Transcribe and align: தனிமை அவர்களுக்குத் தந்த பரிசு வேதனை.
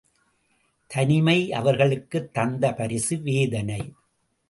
தனிமை 0.87 1.53
அவர்களுக்குத் 1.53 2.33
தந்த 2.33 2.73
பரிசு 2.73 3.17
வேதனை. 3.17 3.93